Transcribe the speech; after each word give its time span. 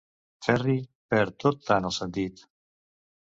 Ferri, 0.45 0.77
perd 1.13 1.37
tot 1.45 1.61
tant 1.67 1.87
el 1.91 1.95
sentit... 1.99 2.45